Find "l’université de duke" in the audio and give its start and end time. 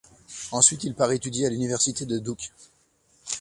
1.51-2.51